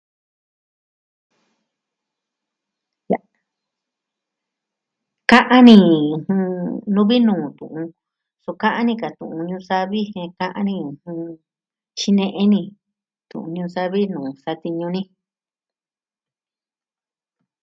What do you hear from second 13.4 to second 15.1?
ñuu savi nuu satiñu ni.